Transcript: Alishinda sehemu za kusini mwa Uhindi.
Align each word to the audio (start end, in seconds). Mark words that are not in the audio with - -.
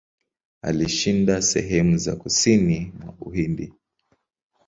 Alishinda 0.61 1.41
sehemu 1.41 1.97
za 1.97 2.15
kusini 2.15 2.93
mwa 2.99 3.13
Uhindi. 3.21 3.73